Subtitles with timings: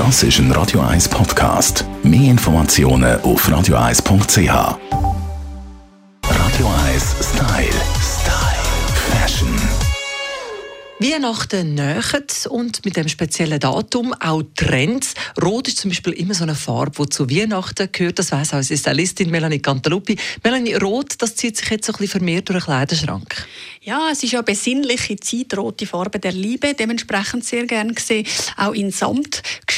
[0.00, 1.84] Das ist ein Radio 1 Podcast.
[2.02, 4.38] Mehr Informationen auf radio1.ch.
[6.24, 7.68] Radio 1 Style.
[8.00, 8.70] Style.
[9.10, 9.54] Fashion.
[11.00, 15.14] Weihnachten nähert und mit dem speziellen Datum auch Trends.
[15.42, 18.18] Rot ist zum Beispiel immer so eine Farbe, die zu Weihnachten gehört.
[18.18, 20.16] Das weiss auch unsere Stylistin Melanie Cantaluppi.
[20.44, 23.46] Melanie, Rot, das zieht sich jetzt so ein bisschen vermehrt durch den Kleiderschrank.
[23.82, 28.26] Ja, es ist ja besinnliche Zeit, rote Farbe der Liebe, dementsprechend sehr gern gesehen,
[28.58, 28.92] auch in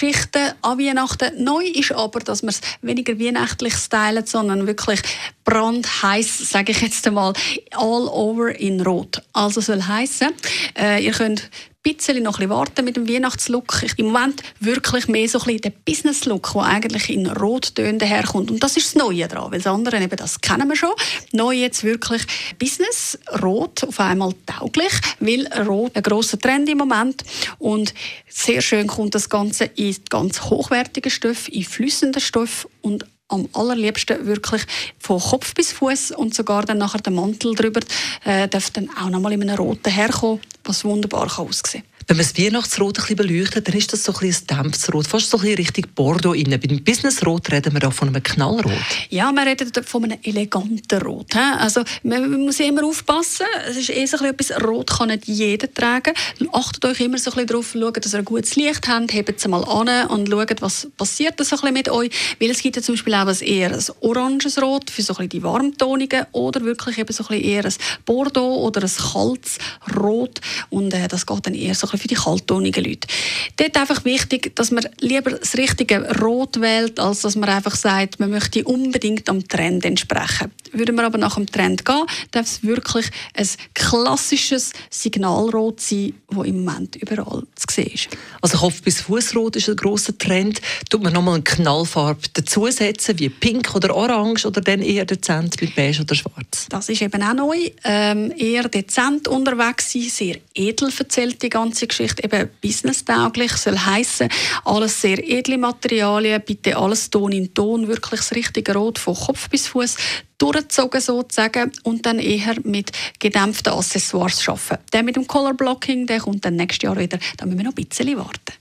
[0.03, 1.45] Samtgeschichten an Weihnachten.
[1.45, 5.01] Neu ist aber, dass man es weniger weihnachtlich stylen, sondern wirklich
[5.45, 7.33] brandheiß, sage ich jetzt einmal,
[7.73, 9.23] all over in Rot.
[9.33, 10.31] Also soll heißen,
[10.77, 11.51] äh, ihr könnt
[11.83, 13.83] bisschen noch ein bisschen warten mit dem Weihnachtslook.
[13.97, 18.51] Im Moment wirklich mehr so ein bisschen der Business-Look, der eigentlich in Rottönen herkommt.
[18.51, 20.93] Und das ist das Neue daran, weil das andere, eben, das kennen wir schon.
[21.33, 22.23] Neu jetzt wirklich
[22.59, 27.25] Business, Rot, auf einmal tauglich, weil Rot ein grosser Trend im Moment.
[27.59, 27.95] Und
[28.29, 34.27] sehr schön kommt das Ganze in ganz hochwertigen Stoff, in flüssenden Stoff und am allerliebsten
[34.27, 34.63] wirklich
[34.99, 37.81] von Kopf bis Fuß und sogar dann nachher der Mantel drüber
[38.25, 40.41] äh, darf dann auch noch mal in einem roten herkommen,
[40.73, 44.13] was wunderbar kann aussehen wenn man das Weihnachtsrot ein bisschen beleuchtet, dann ist das so
[44.13, 46.61] ein, bisschen ein Dämpfsrot, fast so ein bisschen Richtung Bordeaux innen.
[46.61, 48.71] Beim Businessrot reden wir da von einem Knallrot.
[49.09, 51.35] Ja, wir reden von einem eleganten Rot.
[51.35, 53.47] Also man muss immer aufpassen.
[53.67, 56.13] Es ist eh so ein bisschen etwas, Rot kann nicht jeder tragen.
[56.53, 59.39] Achtet euch immer so ein bisschen darauf, schaut, dass ihr ein gutes Licht habt, hebt
[59.39, 62.11] es mal an und schaut, was passiert so ein bisschen mit euch.
[62.39, 65.17] Weil es gibt ja zum Beispiel auch ein eher ein oranges Rot für so ein
[65.17, 67.75] bisschen die Warmtonigen oder wirklich eben so ein bisschen eher ein
[68.05, 69.57] Bordeaux oder ein kaltes
[69.99, 73.09] Rot und äh, das geht dann eher so ein bisschen für die kalttonigen Leute.
[73.57, 78.21] Dort einfach wichtig, dass man lieber das richtige Rot wählt, als dass man einfach sagt,
[78.21, 80.51] man möchte unbedingt am Trend entsprechen.
[80.73, 86.47] Würden wir aber nach dem Trend gehen, darf es wirklich ein klassisches Signalrot sein, das
[86.47, 88.09] im Moment überall zu sehen ist.
[88.41, 90.61] Also Kopf- bis Fußrot ist ein grosser Trend.
[90.89, 95.75] Tut man nochmal eine Knallfarbe dazusetzen, wie Pink oder Orange oder dann eher dezent mit
[95.75, 96.67] Beige oder Schwarz?
[96.69, 97.71] Das ist eben auch neu.
[97.85, 104.29] Ähm, eher dezent unterwegs sein, sehr edel erzählt die ganze Geschichte, eben businesstauglich, soll heißen
[104.65, 109.49] alles sehr edle Materialien, bitte alles Ton in Ton, wirklich das richtige Rot von Kopf
[109.49, 109.97] bis Fuß
[110.43, 114.83] durchgezogen sozusagen und dann eher mit gedämpften Accessoires arbeiten.
[114.93, 117.77] Der mit dem Color Blocking, der kommt dann nächstes Jahr wieder, da müssen wir noch
[117.77, 118.53] ein bisschen warten.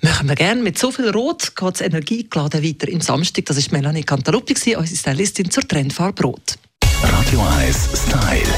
[0.00, 0.62] Machen wir gerne.
[0.62, 3.46] Mit so viel Rot geht es energiegeladen weiter im Samstag.
[3.46, 6.54] Das war Melanie Cantaluppi, unsere Stylistin zur Trendfarbe Rot.
[7.02, 8.46] Radio 1 Style.
[8.46, 8.57] Style.